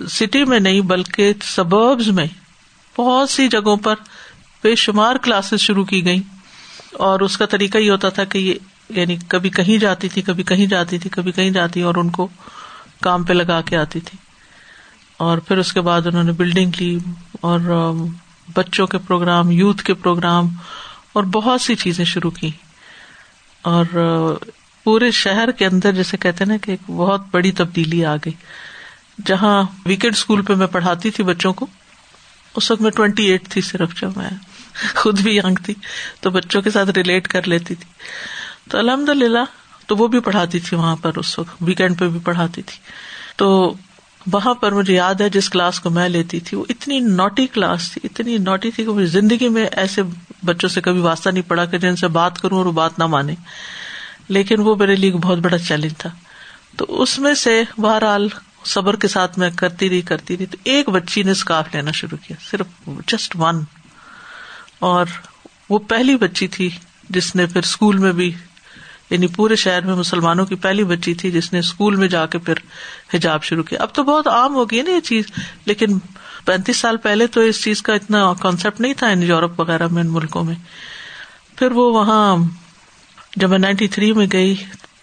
[0.10, 2.25] سٹی میں نہیں بلکہ سبربز میں
[2.97, 3.95] بہت سی جگہوں پر
[4.63, 6.21] بے شمار کلاسز شروع کی گئی
[6.93, 8.53] اور اس کا طریقہ یہ ہوتا تھا کہ یہ
[8.89, 12.27] یعنی کبھی کہیں جاتی تھی، کبھی کہیں جاتی تھی، کبھی کہیں جاتی اور ان کو
[13.01, 14.17] کام پہ لگا کے آتی تھی۔
[15.17, 16.97] اور پھر اس کے بعد انہوں نے بلڈنگ لی
[17.41, 17.93] اور
[18.55, 20.47] بچوں کے پروگرام یوتھ کے پروگرام
[21.13, 22.49] اور بہت سی چیزیں شروع کی۔
[23.62, 23.86] اور
[24.83, 28.33] پورے شہر کے اندر جیسے کہتے نا کہ ایک بہت بڑی تبدیلی آ گئی۔
[29.25, 31.67] جہاں ویکینڈ اسکول پہ میں پڑھاتی تھی بچوں کو،
[32.56, 34.30] اس وقت میں ٹوینٹی ایٹ تھی صرف جب میں
[34.95, 35.73] خود بھی ینگ تھی،
[36.19, 37.91] تو بچوں کے ساتھ ریلیٹ کر لیتی تھی۔
[38.69, 39.43] تو الحمد للہ
[39.88, 42.77] تو وہ بھی پڑھاتی تھی وہاں پر، اس وقت ویکینڈ پہ بھی پڑھاتی تھی۔
[43.36, 43.73] تو
[44.32, 47.91] وہاں پر مجھے یاد ہے، جس کلاس کو میں لیتی تھی، وہ اتنی نوٹی کلاس
[47.91, 50.01] تھی، اتنی نوٹی تھی کہ مجھے زندگی میں ایسے
[50.45, 53.06] بچوں سے کبھی واسطہ نہیں پڑا کہ جن سے بات کروں اور وہ بات نہ
[53.06, 53.36] مانے۔
[54.27, 56.10] لیکن وہ میرے لیے بہت بڑا چیلنج تھا۔
[56.77, 58.30] تو اس میں سے بہرحال
[58.67, 62.17] صبر کے ساتھ میں کرتی رہی کرتی رہی، تو ایک بچی نے اسکارف لینا شروع
[62.17, 63.63] کیا، صرف جسٹ ون
[64.80, 65.06] اور
[65.69, 66.69] وہ پہلی بچی تھی
[67.10, 68.34] جس نے پھر اسکول میں بھی
[69.10, 72.38] یعنی پورے شہر میں مسلمانوں کی پہلی بچی تھی جس نے اسکول میں جا کے
[72.38, 72.53] پھر
[73.13, 75.25] حجاب شروع کیا۔ اب تو بہت عام ہو گئی نا یہ چیز،
[75.65, 75.99] لیکن
[76.45, 80.12] پینتیس سال پہلے تو اس چیز کا اتنا کانسیپٹ نہیں تھا یورپ وغیرہ میں، ان
[80.12, 80.56] ملکوں میں۔
[81.56, 82.36] پھر وہ وہاں،
[83.36, 84.56] جب میں نائنٹی تھری میں گئی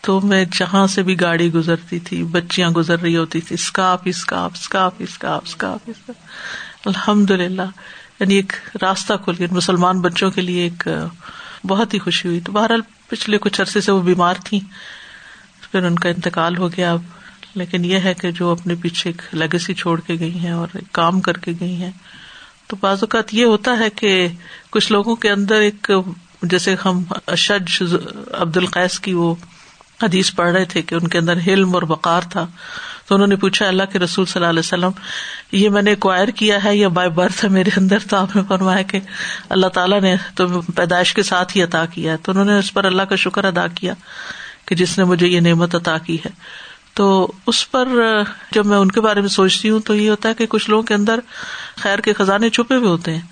[0.04, 4.50] تو میں جہاں سے بھی گاڑی گزرتی تھی، بچیاں گزر رہی ہوتی تھی اسکاف اسکاف
[4.60, 6.10] اسکاف اسکاف اسکاف
[6.86, 7.62] الحمد للہ
[8.20, 10.88] یعنی ایک راستہ کھل گیا۔ مسلمان بچوں کے لیے ایک،
[11.66, 14.60] بہت ہی خوشی ہوئی۔ تو بہرحال پچھلے کچھ عرصے سے وہ بیمار تھی
[15.72, 17.02] پھر ان کا انتقال ہو گیا اب۔
[17.54, 21.20] لیکن یہ ہے کہ جو اپنے پیچھے ایک لیگسی چھوڑ کے گئی ہیں اور کام
[21.20, 21.92] کر کے گئی ہیں۔
[22.66, 24.28] تو بعض اوقات یہ ہوتا ہے کہ
[24.70, 25.90] کچھ لوگوں کے اندر ایک،
[26.42, 27.84] جیسے ہم اشج
[28.32, 29.34] عبد القیس کی وہ
[30.02, 32.46] حدیث پڑھ رہے تھے کہ ان کے اندر حلم اور بقار تھا۔
[33.06, 34.90] تو انہوں نے پوچھا، اللہ کے رسول صلی اللہ علیہ وسلم،
[35.52, 38.42] یہ میں نے ایکوائر کیا ہے یا بائی برتھ ہے میرے اندر؟ تو آپ نے
[38.48, 39.00] فرمایا کہ
[39.48, 42.74] اللہ تعالیٰ نے تو پیدائش کے ساتھ ہی عطا کیا ہے۔ تو انہوں نے اس
[42.74, 43.94] پر اللہ کا شکر ادا کیا
[44.66, 46.30] کہ جس نے مجھے یہ نعمت عطا کی ہے۔
[46.94, 47.88] تو اس پر
[48.52, 50.82] جب میں ان کے بارے میں سوچتی ہوں تو یہ ہوتا ہے کہ کچھ لوگوں
[50.82, 51.20] کے اندر
[51.76, 53.22] خیر کے خزانے چھپے ہوئے ہوتے ہیں۔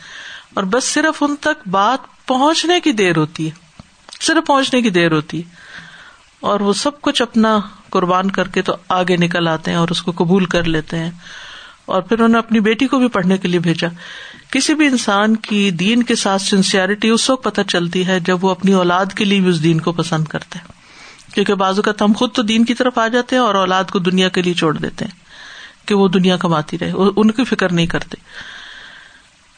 [0.55, 3.51] اور بس صرف ان تک بات پہنچنے کی دیر ہوتی ہے۔
[4.21, 5.72] صرف پہنچنے کی دیر ہوتی ہے۔
[6.43, 7.59] اور وہ سب کچھ اپنا
[7.91, 11.11] قربان کر کے تو آگے نکل آتے ہیں اور اس کو قبول کر لیتے ہیں
[11.87, 13.89] اور پھر انہوں نے اپنی بیٹی کو بھی پڑھنے کے لیے بھیجا۔
[14.51, 18.51] کسی بھی انسان کی دین کے ساتھ سنسیئرٹی اس وقت پتہ چلتی ہے جب وہ
[18.51, 20.83] اپنی اولاد کے لیے بھی اس دین کو پسند کرتے ہیں۔
[21.35, 23.99] کیونکہ بازو کا ہم خود تو دین کی طرف آ جاتے ہیں اور اولاد کو
[23.99, 25.23] دنیا کے لیے چھوڑ دیتے ہیں
[25.89, 28.17] کہ وہ دنیا کماتی رہے ان کی فکر نہیں کرتے۔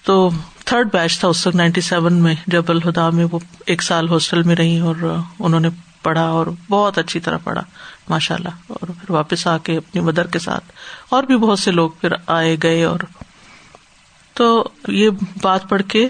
[0.04, 0.30] تو
[0.64, 4.42] تھرڈ بیچ تھا اس وقت، نائنٹی سیون میں جب الہدا میں وہ ایک سال ہاسٹل
[4.42, 5.68] میں رہی اور انہوں نے
[6.04, 7.62] پڑھا اور بہت اچھی طرح پڑھا
[8.08, 10.64] ماشاء اللہ اور پھر واپس آ کے اپنی مدر کے ساتھ،
[11.08, 13.00] اور بھی بہت سے لوگ پھر آئے گئے اور
[14.36, 14.46] تو
[14.88, 15.10] یہ
[15.42, 16.06] بات پڑھ کے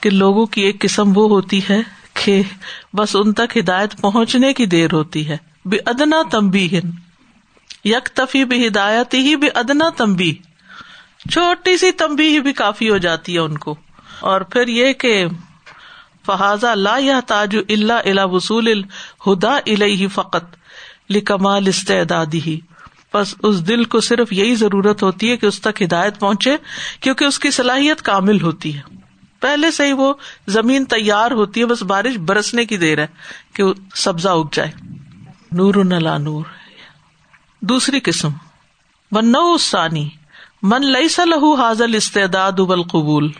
[0.00, 1.80] کہ لوگوں کی ایک قسم وہ ہوتی ہے
[2.14, 2.40] کہ
[2.94, 6.90] بس ان تک ہدایت پہنچنے کی دیر ہوتی ہے۔ بے ادنا تمبی ہن
[7.84, 10.32] یک تفی بے ہدایت ہی بے ادنا تمبی
[11.30, 13.74] چھوٹی سی تمبی ہی بھی کافی ہو جاتی ہے ان کو۔
[14.20, 15.12] اور پھر یہ کہ
[16.28, 20.56] فہذا لا یا تاج اللہ الا وصول الہدا الہ فقط
[21.10, 22.60] لکمال استعدادی ہی
[23.14, 26.56] بس اس دل کو صرف یہی ضرورت ہوتی ہے کہ اس تک ہدایت پہنچے،
[27.00, 28.80] کیونکہ اس کی صلاحیت کامل ہوتی ہے۔
[29.40, 30.14] پہلے سے ہی وہ
[30.46, 33.06] زمین تیار ہوتی ہے، بس بارش برسنے کی دیر ہے
[33.52, 33.64] کہ
[33.94, 34.70] سبزہ اگ جائے۔
[35.52, 36.44] نور نلا نور۔
[37.60, 38.28] دوسری قسم۔
[39.12, 40.08] ون ثانی
[40.62, 43.32] من لئی لہو حاضل استعداد ابل قبول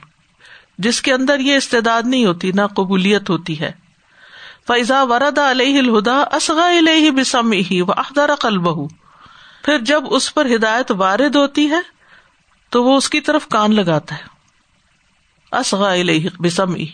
[0.79, 3.73] جس کے اندر یہ استعداد نہیں ہوتی، نہ قبولیت ہوتی ہے۔
[4.67, 8.69] فیضا ورد علیہ الہدا اصغا علیہ بسم ہی و احدار قلب
[9.65, 11.81] پھر جب اس پر ہدایت وارد ہوتی ہے،
[12.71, 14.23] تو وہ اس کی طرف کان لگاتا ہے۔
[15.53, 16.87] اصغا علیہ بسم ہی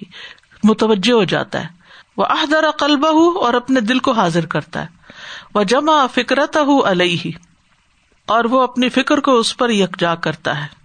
[0.65, 1.69] متوجہ ہو جاتا ہے۔
[2.17, 4.87] وہ احدار قلب اور اپنے دل کو حاضر کرتا ہے۔
[5.55, 7.31] وہ جمع فکرت علیہ
[8.27, 10.84] اور وہ اپنی فکر کو اس پر یکجا کرتا ہے۔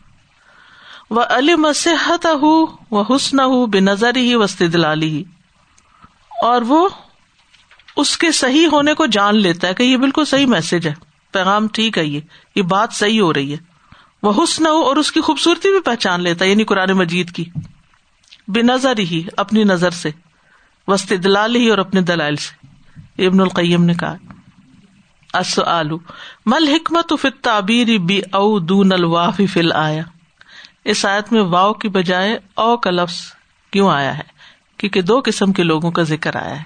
[1.10, 5.24] وہ علی مسحت ہُو وہ حسن ہُو بے نظر ہی وسط دلالی
[6.42, 6.90] اور وہ
[7.96, 10.94] اس کے صحیح ہونے کو جان لیتا ہے کہ یہ بالکل صحیح میسج ہے۔
[11.32, 12.20] پیغام ٹھیک ہے یہ
[12.56, 13.58] یہ بات صحیح ہو رہی ہے۔
[14.24, 17.46] وہ حسن ہو اور اس کی خوبصورتی بھی پہچان لیتا ہے یعنی قرآن مجید کی۔
[18.48, 20.10] بے نظر ہی اپنی نظر سے۔
[20.88, 22.60] وسط دلال ہی اور اپنے دلائل سے۔
[23.28, 24.16] ابن القیم نے کہا
[25.66, 25.98] آلو
[26.46, 30.04] مل حکمت فت تعبیر بی او دون الواف فل آیا
[30.90, 33.16] اس آیت میں واؤ کی بجائے او کا لفظ
[33.72, 34.24] کیوں آیا ہے؟
[34.78, 36.64] کیونکہ دو قسم کے لوگوں کا ذکر آیا ہے۔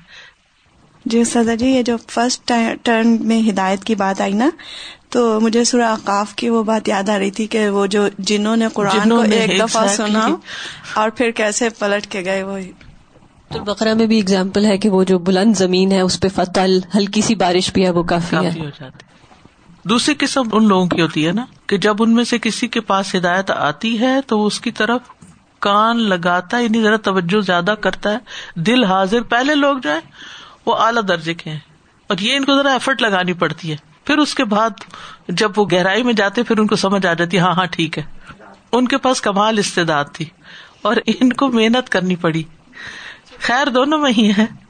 [1.05, 2.51] جی سزا جی یہ جو فرسٹ
[2.83, 4.49] ٹرن میں ہدایت کی بات آئی نا
[5.09, 8.55] تو مجھے سورہ اقاف کی وہ بات یاد آ رہی تھی کہ وہ جو جنہوں
[8.55, 10.27] نے قرآن کو ایک دفعہ سنا
[10.93, 12.57] اور پھر کیسے پلٹ کے گئے وہ
[13.51, 17.21] بقرہ میں بھی اگزامپل ہے کہ وہ جو بلند زمین ہے اس پہ فتل ہلکی
[17.21, 19.12] سی بارش بھی ہے وہ کافی ہے۔ کافی ہو جاتی۔
[19.83, 22.81] دوسری قسم ان لوگوں کی ہوتی ہے نا کہ جب ان میں سے کسی کے
[22.81, 25.01] پاس ہدایت آتی ہے تو وہ اس کی طرف
[25.59, 28.17] کان لگاتا ہے یعنی ذرا توجہ زیادہ کرتا ہے۔
[28.55, 29.99] دل حاضر، پہلے لوگ جو ہے
[30.65, 31.59] وہ اعلیٰ درجے کے ہیں۔
[32.07, 34.69] اور یہ ان کو ذرا ایفرٹ لگانی پڑتی ہے۔ پھر اس کے بعد
[35.27, 38.03] جب وہ گہرائی میں جاتے، پھر ان کو سمجھ آ جاتی ہاں ہاں ٹھیک ہے۔
[38.71, 40.25] ان کے پاس کمال استعداد تھی
[40.81, 42.43] اور ان کو محنت کرنی پڑی۔
[43.39, 44.62] خیر، دونوں میں ہی ہے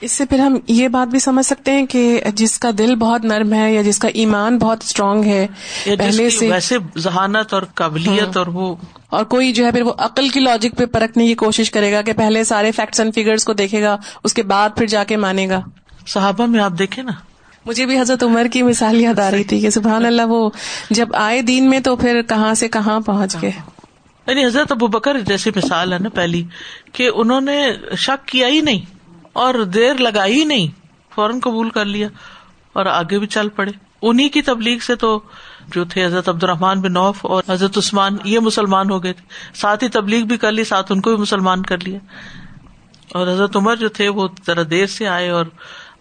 [0.00, 3.24] اس سے پھر ہم یہ بات بھی سمجھ سکتے ہیں کہ جس کا دل بہت
[3.24, 5.46] نرم ہے یا جس کا ایمان بہت اسٹرانگ ہے
[5.84, 8.74] پہلے سے ویسے ذہانت اور قابلیت اور وہ
[9.08, 12.02] اور کوئی جو ہے پھر وہ عقل کی لاجک پہ پرکھنے کی کوشش کرے گا
[12.02, 15.16] کہ پہلے سارے فیکٹس اینڈ فیگرس کو دیکھے گا اس کے بعد پھر جا کے
[15.16, 15.60] مانے گا۔
[16.06, 17.12] صحابہ میں آپ دیکھیں نا؟
[17.66, 20.50] مجھے بھی حضرت عمر کی مثال یاد آ رہی تھی کہ سبحان اللہ وہ
[20.90, 23.50] جب آئے دین میں تو پھر کہاں سے کہاں پہنچ گئے۔
[24.26, 26.44] یعنی حضرت ابو بکر جیسی مثال ہے نا پہلی
[26.92, 28.93] کہ انہوں نے شک کیا ہی نہیں۔
[29.34, 30.66] اور دیر لگائی ہی نہیں،
[31.14, 32.08] فوراً قبول کر لیا
[32.72, 33.70] اور آگے بھی چل پڑے۔
[34.02, 35.20] انہیں کی تبلیغ سے تو
[35.66, 39.26] جو تھے حضرت عبد الرحمان بن نوف اور حضرت عثمان، یہ مسلمان ہو گئے تھے۔
[39.54, 41.98] ساتھ ہی تبلیغ بھی کر لی، ساتھ ان کو بھی مسلمان کر لیا۔
[43.12, 45.46] اور حضرت عمر جو تھے، وہ ذرا دیر سے آئے اور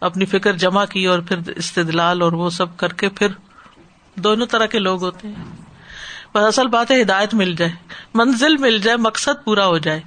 [0.02, 3.28] اپنی فکر جمع کی اور پھر استدلال اور وہ سب کر کے پھر
[4.16, 5.44] دونوں طرح کے لوگ ہوتے ہیں۔
[6.36, 7.72] بس اصل بات ہے، ہدایت مل جائے،
[8.14, 10.02] منزل مل جائے، مقصد پورا ہو جائے۔